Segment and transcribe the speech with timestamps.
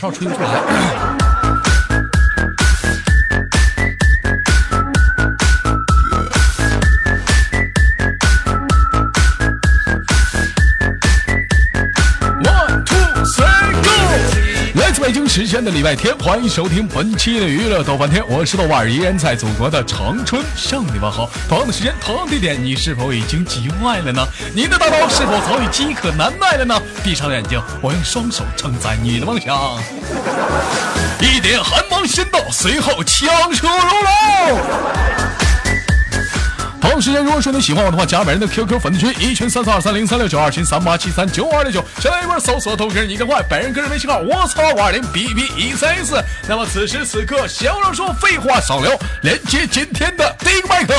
[0.00, 0.97] 口哨吹不出来。
[15.28, 21.28] 时间的礼拜天，欢迎收听本期的娱乐逗翻天，我是豆瓣儿，依然在祖国的长春向你问好。
[21.46, 24.26] 同样的时间，同样的地点，你是否已经急坏了呢？
[24.54, 26.80] 您的大脑是否早已饥渴难耐了呢？
[27.04, 29.78] 闭上眼睛，我用双手承载你的梦想。
[31.20, 35.47] 一点寒芒先到，随后枪出如龙。
[36.80, 46.22] 同样时间，如果说你喜欢我的话，加本人的 QQ 粉丝群，一群三四二三零三六九，二群三八七三九二六九，先来一波搜索投哥你的坏，本人个人微信号我操五二零 B B 一三一四。
[46.48, 50.94] 那么此时此刻，闲话少说，废话少聊，连接今天的第一个麦克。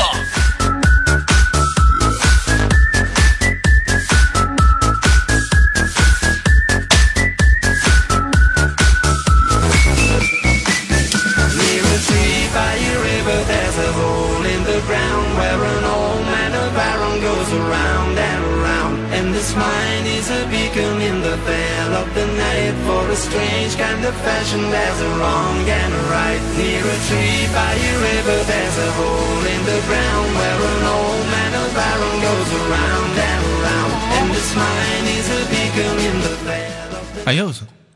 [37.29, 37.53] 哎呦，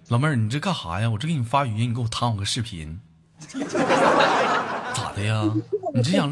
[0.10, 1.10] 老妹儿，你这干啥呀？
[1.10, 3.02] 我这给你发语音，你给我弹我个视频，
[3.50, 5.52] 咋的呀？
[5.96, 6.32] 你这想，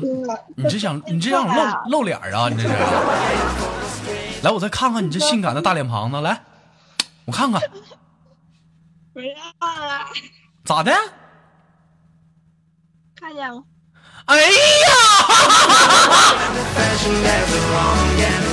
[0.56, 2.48] 你这想，你这想露露脸啊？
[2.48, 2.70] 你这是？
[4.44, 6.44] 来，我再看看你这性感的大脸庞子，来，
[7.26, 7.60] 我看看
[9.14, 9.34] 不要
[9.68, 10.06] 了，
[10.64, 10.94] 咋的？
[13.16, 13.64] 看见了，
[14.26, 14.48] 哎呀，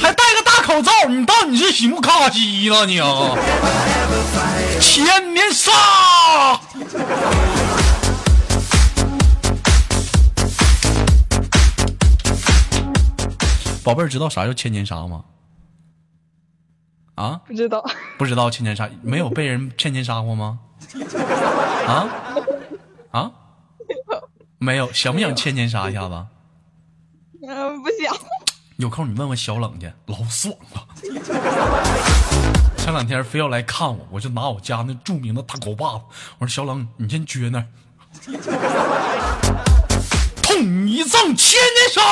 [0.00, 3.36] 还戴个大口罩，你当你是喜木卡卡西了你啊？
[4.80, 5.72] 千年杀！
[13.82, 15.24] 宝贝儿，知道啥叫千年杀吗？
[17.14, 17.84] 啊，不知道，
[18.18, 20.58] 不知道千年杀，没有被人千年杀过吗？
[21.86, 22.08] 啊
[23.12, 23.30] 啊，
[24.58, 26.26] 没有，想不想千年杀一下子？
[27.48, 28.14] 嗯，不想，
[28.76, 30.86] 有空你问问小冷去，老爽了。
[32.76, 36.04] 前两天非要来看我，我就拿我家那著名的大狗把子，
[36.38, 37.66] 我说小冷，你先撅那儿，
[40.42, 42.02] 痛一丈千年杀。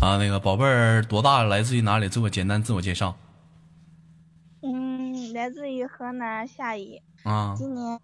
[0.00, 1.50] 啊，那个宝贝儿多大了？
[1.50, 2.08] 来自于哪里？
[2.08, 3.14] 自我简单自我介绍
[4.62, 7.54] 嗯，来自于河南夏邑，啊。
[7.58, 8.00] 今年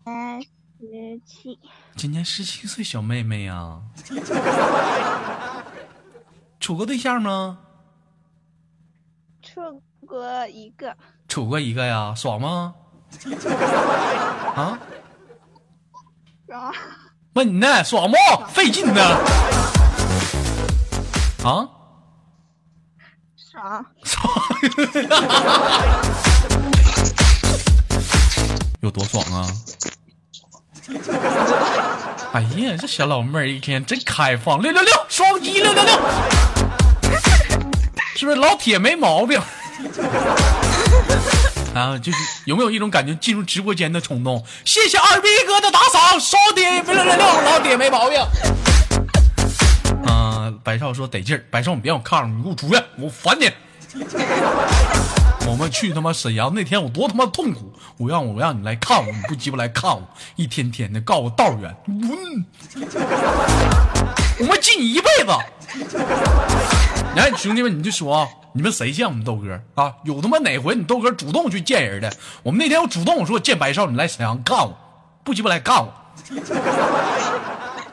[0.78, 1.58] 十七，
[1.96, 3.80] 今年十七岁小妹妹 呀、
[6.60, 7.58] 处过对象吗？
[9.42, 10.94] 处过一个，
[11.28, 12.74] 处过一个呀，爽吗？
[14.54, 14.78] 啊？
[16.46, 16.74] 爽，
[17.34, 18.16] 问你呢，爽不？
[18.48, 19.00] 费劲呢。
[21.42, 21.66] 啊？
[23.36, 23.86] 爽，
[28.80, 29.46] 有多爽啊？
[32.32, 35.92] 哎呀，这小老妹儿一天真开放，六六六，双击六六六，
[38.14, 39.40] 是不是老铁没毛病？
[41.74, 44.44] 啊，就是有没有一种感觉进入直播间的冲动？
[44.64, 48.20] 谢谢二逼哥的打赏，双点六六六，老铁没毛病。
[50.06, 53.50] 啊，白少说得劲儿，白少你别往炕上，你给我出来，我烦你。
[55.48, 57.72] 我们去他妈沈阳那天，我多他妈痛苦！
[57.98, 60.02] 我让我让你来看我，你不鸡巴来看我，
[60.34, 62.44] 一天天的告我道远，滚！
[64.40, 65.30] 我们记你一辈子。
[67.14, 69.94] 来，兄弟们，你就说啊，你们谁见我们豆哥啊？
[70.04, 72.12] 有他妈哪回你豆哥主动去见人的？
[72.42, 74.76] 我们那天我主动我说见白少，你来沈阳干我，
[75.24, 75.92] 不鸡巴来干我。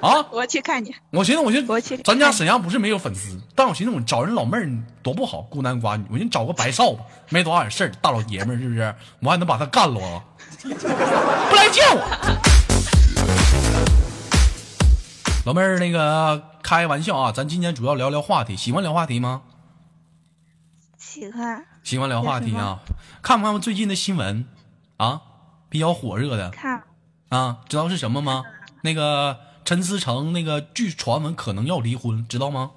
[0.04, 0.28] 啊！
[0.34, 4.70] 我去看你，我寻思，我寻我去思，咱家沈阳不是没有粉丝，但我寻思我找人老妹儿
[5.02, 8.94] 多不好，孤男寡女，我寻思找个白少吧，没多少点事儿，大老爷们儿是不是？
[9.22, 10.22] 我还能把他干了啊？
[10.62, 12.04] 不来见我。
[15.46, 19.44] 老妹儿，那个开玩笑啊，咱今天主要聊聊话题，喜欢聊话题吗？
[20.98, 22.80] 喜欢喜欢聊话题啊？
[23.22, 24.46] 看不看最近的新闻
[24.98, 25.22] 啊？
[25.70, 26.84] 比较火热的看，
[27.30, 28.44] 啊，知道是什么吗？
[28.82, 32.71] 那个陈思诚，那个据传闻可能要离婚，知道吗？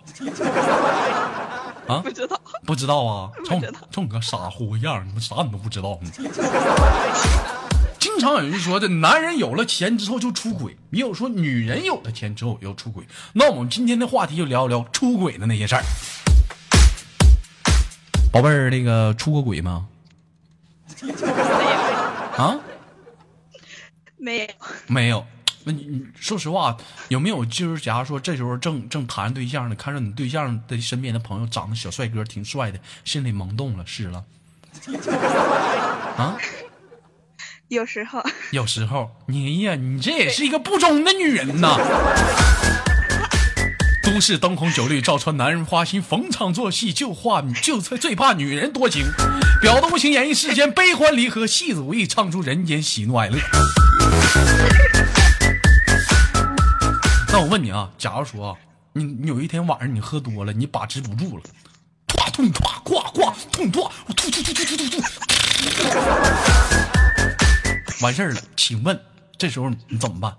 [1.89, 3.31] 啊，不知道，不知道啊？
[3.45, 5.99] 瞅你瞅你个傻乎样，你们啥你都不知道。
[7.99, 13.05] 经常有人说，这男人有了钱之后就出轨，也有说女人有了钱之后要出轨。
[13.33, 15.83] 那我们今天的话题就聊一聊出轨的那些事儿。
[18.33, 19.87] 宝贝儿，那个出过轨吗？
[22.37, 22.59] 啊，
[24.17, 24.47] 没有，
[24.87, 25.27] 没有。
[25.69, 26.77] 那你你说实话，
[27.09, 34.23] 有没有就是假如说这时候正正谈对象呢，看着你对象的身边的朋友长得小帅哥挺帅的，心里萌动了，是了。
[36.17, 36.37] 啊，
[37.67, 38.23] 有时候
[38.53, 41.77] 有时候你呀，你这也是一个不忠的女人呐。
[44.05, 49.03] 都市灯红酒绿，照穿男人花心，逢场作戏，就话就最最怕女人多情，
[49.61, 53.37] 表达无情，演绎世间悲欢离合，戏子无意，唱出人间喜怒哀乐。
[57.37, 58.57] 那我问你啊，假如说啊
[58.95, 61.43] 你你有一天晚上你喝多了，你把持不住了，
[62.07, 65.03] 唰痛唰咵咵痛唰，我吐吐吐吐吐吐吐，
[68.01, 68.99] 完事儿了，请问
[69.37, 70.35] 这时候你怎么办？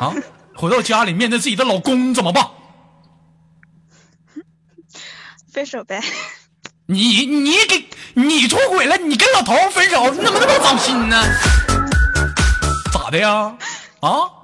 [0.00, 0.12] 啊，
[0.56, 2.44] 回到家里面对自己的老公怎么办？
[5.52, 6.02] 分手呗。
[6.86, 11.22] 你你给你出轨了，你跟老头儿分手，你怎么那么糟心呢？
[12.92, 13.56] 咋的呀？
[14.00, 14.41] 啊？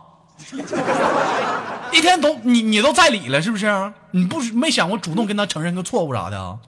[1.93, 3.93] 一天都你你都在理了是不是？
[4.11, 6.59] 你不是没想过主动跟他承认个错误啥的啊？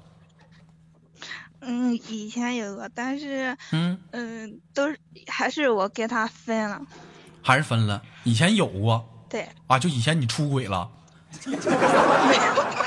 [1.61, 4.99] 嗯，以前有过，但是嗯，嗯，都是
[5.29, 6.81] 还是我跟他分了。
[7.43, 8.03] 还是分了。
[8.25, 10.89] 以前有过对，啊，就以前你出轨了，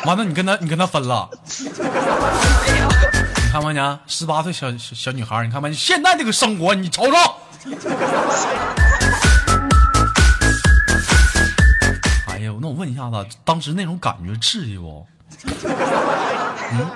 [0.05, 1.29] 完了你跟他你跟他分了。
[3.45, 3.99] 你看没呢？
[4.07, 5.71] 十八岁小小小女孩，你看没？
[5.71, 7.35] 现在这个生活，你瞅瞅。
[12.83, 15.07] 问一下子，当时那种感觉刺激不？
[16.73, 16.91] 嗯，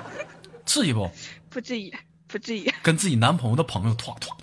[0.66, 1.00] 刺激不？
[1.00, 1.60] 不，不，
[2.28, 2.70] 不，至于。
[2.82, 4.36] 跟自己男朋友的朋友，突突突，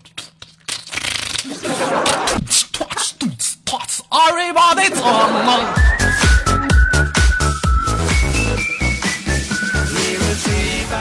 [2.50, 3.30] 突
[3.64, 4.90] 突突，everybody。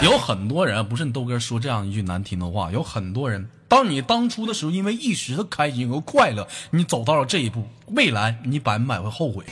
[0.03, 3.49] 有很多人，不是你豆哥说这样一句难听的话，有很多人。
[3.75, 9.45] 当你当初的时候，因为一时的开心和快乐，你走到了这一步，未来你百分百会后悔。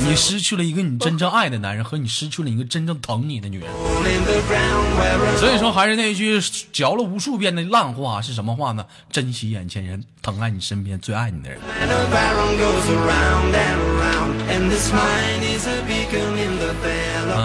[0.00, 3.68] 你失去了一个你真正爱的男人，和你失去了一个真正疼你的女人。
[5.38, 6.40] 所以说，还是那句
[6.72, 8.84] 嚼了无数遍的烂话，是什么话呢？
[9.08, 11.60] 珍惜眼前人，疼爱你身边最爱你的人。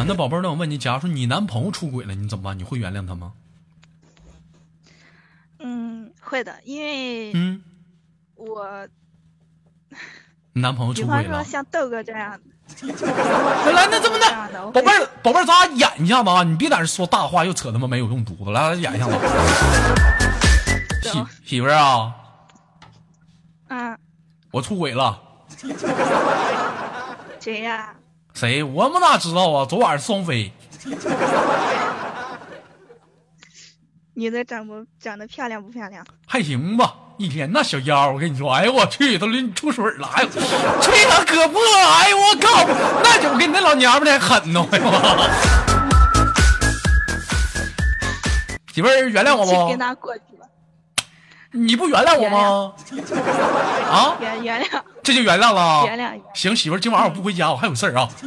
[0.08, 2.58] 那宝贝儿，那我问你，假如说你男朋友出轨了，你怎么办？
[2.58, 3.34] 你会原谅他吗？
[6.24, 7.62] 嗯，会的，因为嗯，
[8.36, 8.88] 我
[10.54, 11.44] 男朋友比方说出轨了。
[11.44, 12.42] 像豆哥这样的，
[13.74, 14.26] 来，那这么的
[14.72, 16.44] 宝贝儿，宝贝儿，咱俩演一下子啊！
[16.44, 19.14] 你别在这说大话，又扯他妈没有用犊子，来来演一下子。
[21.04, 22.16] 媳媳妇儿啊，
[23.68, 23.98] 嗯，
[24.52, 25.22] 我出轨了，
[27.40, 27.94] 谁呀？
[28.34, 28.64] 谁？
[28.64, 29.66] 我们哪知道啊？
[29.66, 30.52] 昨晚是双飞，
[34.16, 36.06] 女的长不长得漂亮不漂亮？
[36.28, 36.96] 还行吧。
[37.18, 42.68] 一天那小腰，我跟你说，哎呦我去，都拎出水了，哎呦，吹他胳膊，哎呦我靠，
[43.04, 44.86] 那就跟你那老娘们儿还狠呢，哎呦！
[48.74, 49.78] 媳妇儿原谅我不去跟？
[49.80, 50.48] 他过去吧，
[51.52, 52.74] 你不原谅我吗？
[53.88, 55.86] 啊， 原原谅这就原谅了？
[55.86, 58.10] 原谅行，媳妇儿，今晚上我不回家，我还有事儿啊。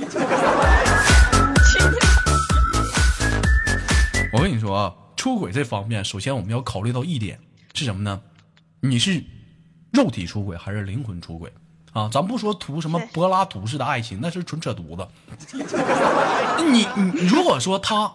[4.33, 7.41] 我跟你说啊，出轨这方面，首先我们要考虑到一点
[7.75, 8.21] 是什么呢？
[8.81, 9.25] 你是
[9.91, 11.53] 肉体出轨还是灵魂出轨
[11.93, 12.09] 啊？
[12.13, 15.09] 咱不说图什么柏拉图式的爱情，那是纯扯犊子。
[16.71, 18.13] 你你如果说他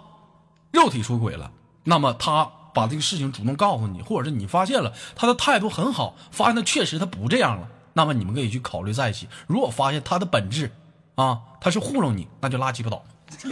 [0.72, 1.52] 肉体出轨了，
[1.84, 9.28] 那么他把这个事情主动告诉你，或者是你发现了他的态度很好，发现他确实他不这样了，那么你们可以去考虑在一起。
[9.48, 10.72] 如果发现他的本质
[11.16, 13.04] 啊，他是糊弄你，那就拉鸡巴倒。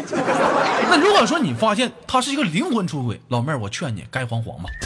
[0.90, 4.70] 那如果说你发现他是一个灵魂出轨，老妹儿，我劝你该黄黄吧，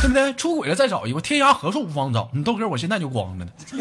[0.00, 0.32] 对不对？
[0.34, 2.30] 出轨了再找一个，天涯何处无芳草。
[2.32, 3.50] 你豆哥，我现在就光着呢。
[3.70, 3.78] 豆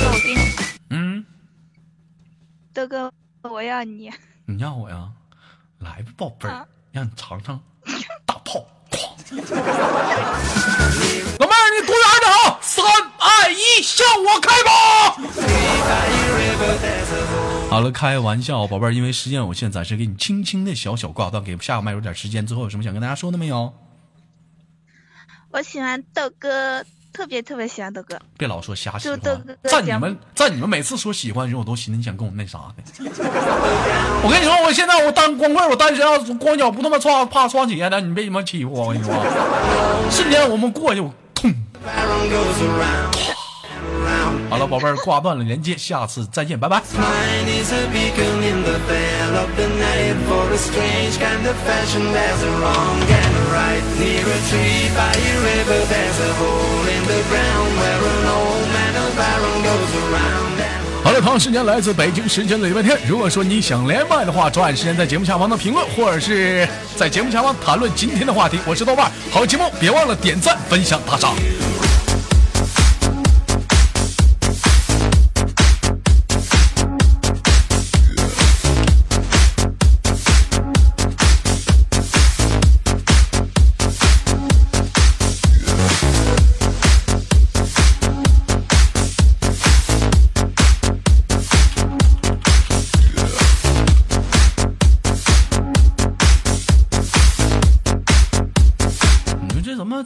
[0.00, 0.40] 哥，我给你，
[0.90, 1.24] 嗯，
[2.72, 3.12] 豆哥，
[3.42, 4.10] 我要你。
[4.46, 5.08] 你要我呀，
[5.78, 7.60] 来吧，宝贝儿啊，让你尝尝
[8.26, 9.10] 大炮，哐！
[11.70, 12.58] 你躲远点啊！
[12.60, 14.70] 三二一，向我开炮！
[17.70, 22.46] 好了，开玩笑，宝贝儿，因为时间有限，暂时给你轻轻的小小挂断，给下个麦有点时间。
[22.46, 23.72] 最后有什么想跟大家说的没有？
[25.52, 28.20] 我喜欢豆哥，特别特别喜欢豆哥。
[28.36, 32.82] 别老说瞎喜欢就豆哥，在你们在你们每次说喜欢的时候，我都寻思你想跟我那啥的。
[34.22, 38.88] 我跟你说，我现在我单光棍，我单身啊，光脚不他妈穿怕穿鞋的，你别他妈欺负我！
[38.88, 39.14] 我跟你说，
[40.10, 41.54] 瞬间我们过去，我痛。
[41.84, 43.16] Barrel goes around
[43.64, 44.50] and around, around.
[44.50, 46.82] 好了，宝贝儿，挂断了连接，下次再见，拜拜。
[61.02, 62.96] 好了，同样时间来自北京时间的礼拜天。
[63.06, 68.58] 如果说你想连麦的话，抓紧时间在节目下方的评论，或者是在节目下方谈论今天的话题。
[68.66, 71.34] 我是豆瓣，好节目别忘了点赞、分享、打赏。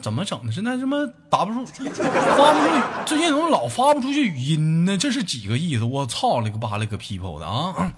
[0.05, 0.53] 怎么整的？
[0.53, 0.99] 现在他妈
[1.31, 2.65] 打不出，发不出，
[3.07, 4.99] 最近怎么老发不出去语音呢？
[4.99, 5.85] 这是几个意思？
[5.85, 7.91] 我操了个巴了个 people 的啊！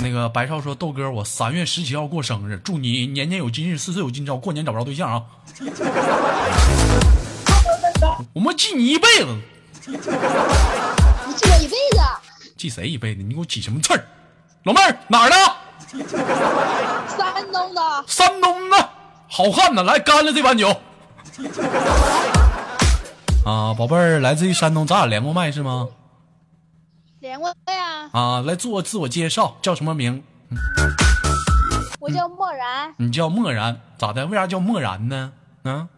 [0.00, 5.20] 那个白少说豆哥，我三月十七号过生日，祝你年年有今日，岁岁有今朝，过年找不着对象啊！
[8.32, 9.26] 我们记你一辈子，
[9.88, 10.08] 你记
[11.50, 11.98] 我一辈子。
[12.56, 13.22] 记谁一辈子？
[13.24, 14.04] 你给我起什么刺儿？
[14.62, 15.34] 老妹儿哪儿的？
[17.18, 18.90] 山东的，山东的，
[19.26, 20.72] 好汉呢，来干了这碗酒。
[23.44, 25.88] 啊，宝贝儿，来自于山东，咱俩连过麦是吗？
[27.20, 27.54] 连过呀。
[28.12, 30.22] 啊，来做自我介绍，叫什么名？
[32.00, 34.26] 我叫漠然，你叫漠然，咋的？
[34.26, 35.32] 为啥叫漠然呢？
[35.64, 35.88] 嗯、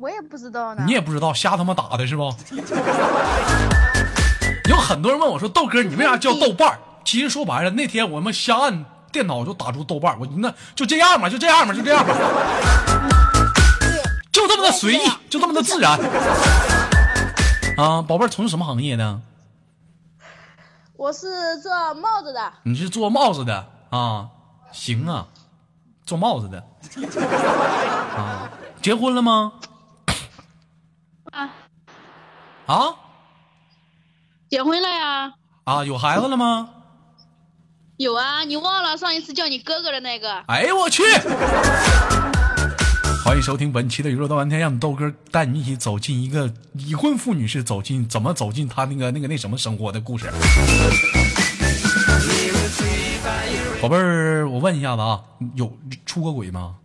[0.00, 0.84] 我也不知道呢。
[0.86, 2.32] 你也不知道，瞎他妈打的是不？
[4.68, 12.14] 有很多人问我说：“豆哥，你为啥叫豆瓣儿？”其实说白了，那天我们瞎按电脑就打出豆瓣儿，我那就这样吧，就这样吧，就这样吧，
[14.46, 14.98] 就这么的随意，
[15.28, 15.98] 就这么的自然。
[17.76, 19.20] 啊，宝贝儿从事什么行业呢？
[20.96, 24.28] 我是做帽子的，你是做帽子的啊？
[24.72, 25.26] 行啊，
[26.06, 26.64] 做帽子的
[28.16, 28.48] 啊？
[28.80, 29.52] 结婚了吗？
[31.32, 31.50] 啊，
[32.66, 32.94] 啊
[34.48, 35.32] 结婚了呀？
[35.64, 36.70] 啊，有孩子了吗？
[37.98, 40.32] 有啊，你忘了上一次叫你哥哥的那个？
[40.46, 41.02] 哎呦我去！
[43.26, 50.30] 欢迎收听本期的娱乐到玩天，让豆哥带你一起走进一个已婚妇女是走进怎么走进她那个那个那什么生活的故事。
[53.82, 55.24] 宝贝儿，我问一下子啊，
[55.56, 56.76] 有出过轨吗？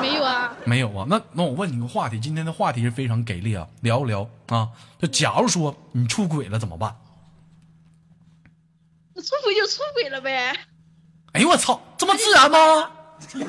[0.00, 1.04] 没有啊，没有啊。
[1.10, 4.70] 那那我问你个话题，今天的话题是非常给力啊，聊一聊啊。
[4.98, 6.96] 就假如说你出轨了怎么办？
[9.12, 10.56] 那出轨就出轨了呗。
[11.32, 12.90] 哎呦我操，这么自然吗？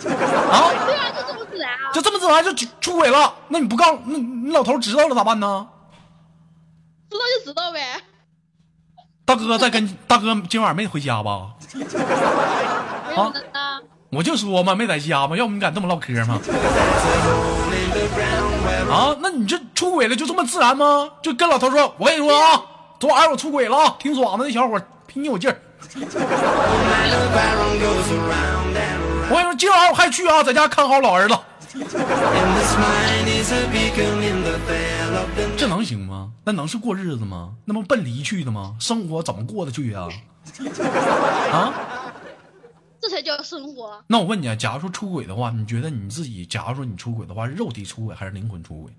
[0.51, 1.91] 啊，对啊，就这么自然啊。
[1.93, 3.33] 就这么自然就出出轨了？
[3.49, 5.67] 那你不告那你老头知道了咋办呢？
[7.09, 8.01] 知道就知道呗。
[9.25, 11.49] 大哥在跟大哥今晚没回家吧？
[13.15, 13.31] 啊。
[14.11, 16.37] 我就说嘛，没在家嘛，要不你敢这么唠嗑吗？
[18.91, 21.09] 啊，那你这出轨了就这么自然吗？
[21.21, 22.61] 就跟老头说，我跟你说啊，
[22.99, 25.57] 昨晚上我出轨了啊，挺爽的，那小伙儿比你有劲儿。
[29.31, 31.33] 我跟你说，今晚上我还去啊，在家看好老儿子
[35.57, 36.33] 这能行吗？
[36.43, 37.55] 那能是过日子吗？
[37.63, 38.75] 那不奔离去的吗？
[38.77, 40.09] 生活怎么过得去啊？
[41.49, 41.73] 啊？
[42.99, 44.03] 这才叫生活。
[44.07, 48.91] 那我问你啊，假如说出轨的话，你觉得你自己，假如说你出轨的话，是肉体出轨还是灵魂出轨？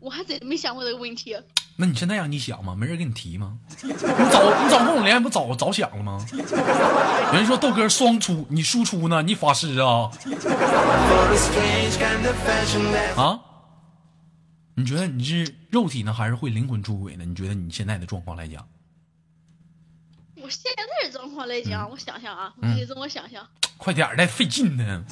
[0.00, 1.36] 我还真没想过这个问题。
[1.80, 2.74] 那你现在让你想吗？
[2.74, 3.56] 没人给你提吗？
[3.84, 6.26] 你早你早跟我联系不早早想了吗？
[6.32, 9.22] 有人说豆哥双出，你输出呢？
[9.22, 10.10] 你法师啊
[13.16, 13.38] 啊？
[14.74, 17.24] 你觉得你是肉体呢，还是会灵魂出轨呢？
[17.24, 18.66] 你觉得你现在的状况来讲，
[20.42, 25.04] 我现在的状况来讲，我想想啊，嗯你让我想想，快点儿的，费劲呢。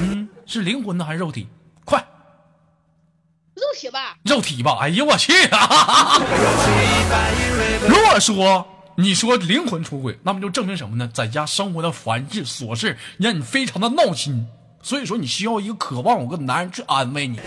[0.00, 1.46] 嗯，是灵魂呢还是肉体？
[4.24, 6.18] 肉体吧，哎呦我去啊！
[7.88, 8.66] 如果说
[8.96, 11.08] 你说灵魂出轨，那么就证明什么呢？
[11.14, 14.46] 在家生活的繁事琐事让你非常的闹心，
[14.82, 17.38] 所以说你需要一个渴望有个男人去安慰你，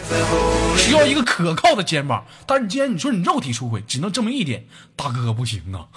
[0.77, 2.23] 需要一个可靠的肩膀。
[2.45, 5.87] 但是你既然你说你肉体出轨，只能证明一点，大哥不行啊.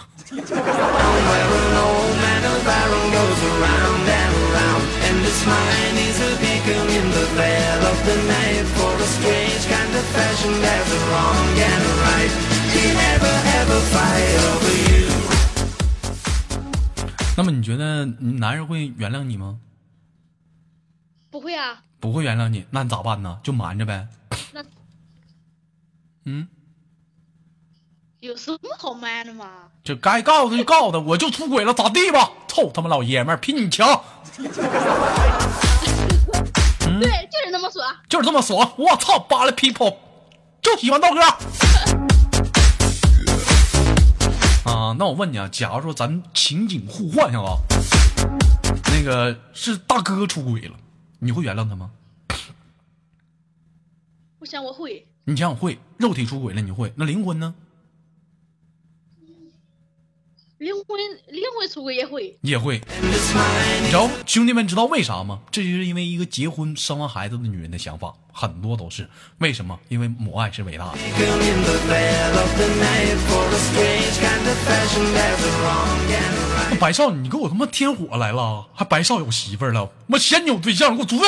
[17.37, 19.57] 那么你觉得男人会原谅你吗？
[21.35, 23.41] 不会啊，不会原谅你，那你咋办呢？
[23.43, 24.07] 就瞒着呗。
[24.53, 24.63] 那
[26.27, 26.47] 嗯，
[28.21, 29.51] 有什么好瞒的吗？
[29.83, 32.31] 就该告诉他就告诉他，我就出轨了，咋地吧？
[32.47, 34.01] 臭他妈老爷们儿，比你强，
[36.87, 37.85] 嗯对，就是那么爽。
[38.09, 38.73] 就是这么爽。
[38.79, 39.97] 我操，扒拉 people，
[40.63, 41.21] 就喜欢豆哥。
[44.71, 47.57] 啊，那我问你啊，假如说咱情景互换下啊，
[48.93, 50.77] 那个是大哥出轨了，
[51.25, 51.91] 你会原谅他吗？
[54.41, 57.55] 我想我会，你想想会，肉体出轨了你会，那灵魂呢？
[60.65, 62.35] 灵魂灵魂出轨也会。
[62.41, 62.81] 也会。
[63.83, 65.41] 你知道兄弟们知道为啥吗？
[65.51, 69.07] 这就是因为一个结婚生完孩子的女人的想法，很多都是
[69.41, 69.79] 为什么？
[69.91, 70.93] 因为母爱是伟大的。
[76.81, 81.25] 白少，你给我他妈添火来了，还白少有媳妇了，我嫌你有对象，给我出去！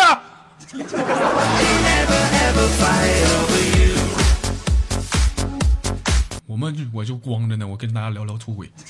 [6.57, 8.73] 我们就我就光着呢，我跟大家聊聊出轨。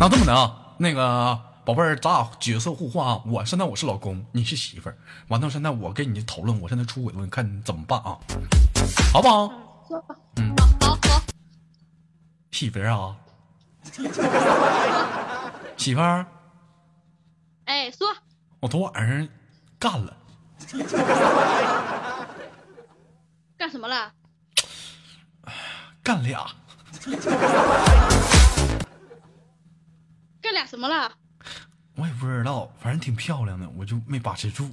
[0.00, 8.18] 那这么的啊，那个宝贝儿，咱俩角色互换啊，我现在我是老公，你是媳妇儿，完了现在我跟你讨论我现在出轨的问题，看你怎么办啊？
[9.12, 9.52] 好不好？
[10.34, 11.22] 嗯好好好，
[12.50, 13.16] 媳妇儿啊，
[15.76, 16.26] 媳妇儿，
[17.66, 18.08] 哎，说
[18.58, 19.28] 我昨晚上
[19.78, 20.16] 干了，
[23.56, 24.12] 干什么了？
[26.04, 26.44] 干俩，
[30.42, 31.12] 干俩什么了？
[31.94, 34.68] 我也不知道，反正挺漂亮的，我就没把持住？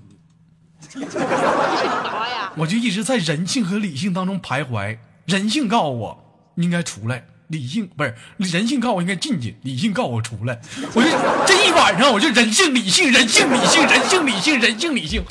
[2.55, 4.97] 我就一直在人性和理性当中徘徊。
[5.25, 10.59] 人性告诉我应该出来，理性不是人性告诉我应该进去，理性告诉我出来。
[10.95, 11.09] 我就
[11.45, 15.23] 这一晚上我就人性理性人性理性人性理性人性理性，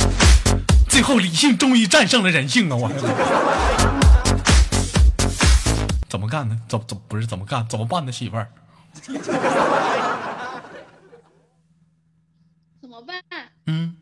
[0.88, 2.77] 最后理性终于战胜了人性啊！
[2.77, 2.88] 我
[6.09, 6.59] 怎么干呢？
[6.68, 7.66] 怎怎不是怎么干？
[7.68, 8.12] 怎么办呢？
[8.12, 8.49] 媳妇儿，
[12.81, 13.16] 怎么办？
[13.66, 13.94] 嗯。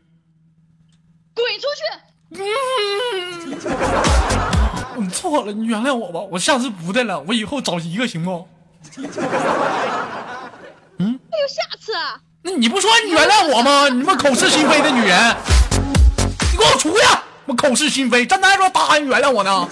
[1.35, 1.83] 滚出去！
[4.97, 8.47] 你错了，你原谅我吧，我下次不的了，我以后找一个行不？
[10.99, 12.19] 嗯还有下次啊？
[12.41, 13.87] 那你不说你原谅我吗？
[13.89, 15.35] 你他妈口是心非的女人，
[16.51, 17.03] 你给我出去！
[17.45, 19.67] 我口是心非，站那还说答应原谅我呢？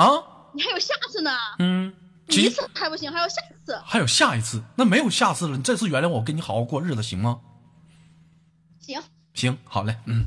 [0.00, 0.06] 啊，
[0.54, 1.30] 你还有下次呢？
[1.58, 1.92] 嗯，
[2.28, 3.34] 一其次还不行，还有下
[3.66, 3.78] 次。
[3.84, 7.40] 还有下一次，那没有下次了，你这次原谅我，我跟你好好过日子行吗？
[8.80, 8.98] 行，
[9.34, 10.24] 行，好嘞，嗯。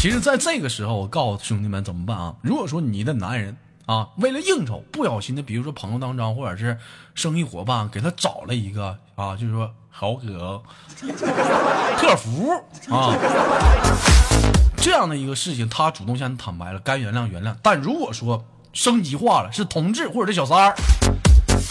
[0.00, 2.34] 其实，在这个时候，我告诉兄弟们怎么办啊？
[2.42, 6.76] 如果说你的男人啊，为了应酬，不小心的，比如说朋友当中或者是
[7.14, 10.60] 生意伙伴给他找了一个啊，就是说好哥、
[11.96, 12.50] 客服
[12.90, 13.14] 啊
[14.84, 17.56] 这样的一个事情，他主动向你坦白了，该原谅原谅。
[17.62, 18.44] 但如果说
[18.74, 20.74] 升级化了，是同志或者是小三儿，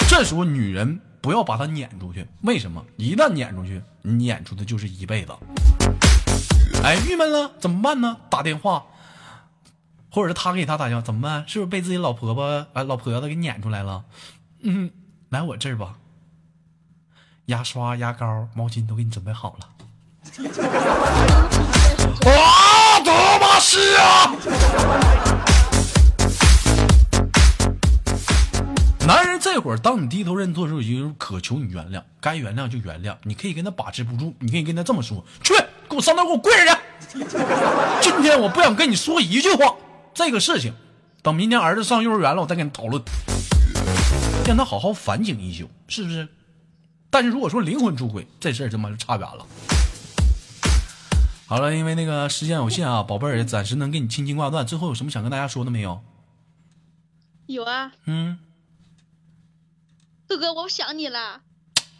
[0.09, 2.83] 这时候女人不要把他撵出去，为什么？
[2.97, 5.31] 一旦撵出去，你撵出的就是一辈子。
[6.83, 8.17] 哎，郁闷了怎么办呢？
[8.31, 8.83] 打电话，
[10.09, 11.47] 或者是他给他打电话，怎么办？
[11.47, 14.05] 是不是被自己老婆婆哎老婆子给撵出来了？
[14.63, 14.89] 嗯，
[15.29, 15.97] 来我这儿吧，
[17.45, 19.69] 牙刷、牙膏、毛巾都给你准备好了。
[22.25, 22.62] 啊，
[23.59, 24.35] 是啊！
[29.07, 33.15] 男人这会儿，当你低头认错的时候，就渴求你原谅，该原谅就原谅。
[33.23, 35.53] 你可以跟他把持不住，你可以跟他这么说：“去，
[35.89, 36.79] 给我上那儿给我跪着
[37.11, 37.25] 去！
[38.01, 39.75] 今天我不想跟你说一句话，
[40.13, 40.73] 这个事情，
[41.21, 43.01] 等明天儿子上幼儿园了，我再跟你讨论，
[44.45, 46.27] 让他好好反省一宿，是不是？
[47.09, 49.45] 但是如果说灵魂出轨，这事儿他妈就差远了。
[51.45, 54.65] 好了，因为那个时间有限啊，宝贝儿，暂时能给你轻轻挂断。
[54.65, 56.01] 最后有什么想跟大家说的没有？
[57.47, 58.39] 有啊，嗯。
[60.27, 61.41] 哥哥，我想你了。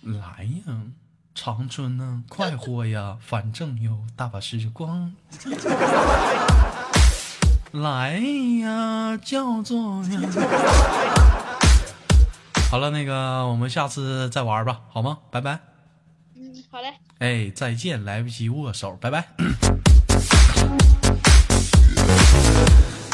[0.01, 0.81] 来呀，
[1.35, 5.13] 长春呢、快活呀， 反正有大把时光。
[7.71, 8.19] 来
[8.61, 10.21] 呀，叫做呀。
[12.71, 15.19] 好了，那个我们下次再玩吧，好吗？
[15.29, 15.72] 拜拜。
[16.73, 16.91] 嗯，好嘞。
[17.19, 19.23] 哎，再见，来不及握手，拜拜。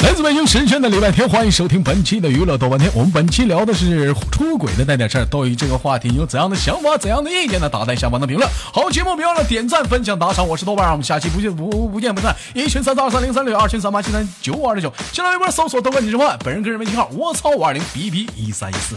[0.01, 2.89] 来自北京时间的礼拜天，欢迎收听本期的娱乐豆瓣天。
[2.95, 5.25] 我们本期聊的是出轨的那点事儿。
[5.25, 7.67] 对于这个话题，你有怎样的想法、怎样的意见呢？
[7.67, 8.49] 打在下方的评论。
[8.73, 10.47] 好节目，别忘了点赞、分享、打赏。
[10.47, 12.33] 我是豆瓣，我们下期不见不不见不散。
[12.55, 14.93] 一群三三二三零三六，二群三八七三九五二六九。
[15.11, 18.95] 新浪微博搜索豆瓣你是万，本人个人微信号我操五二零 B B 一三一四。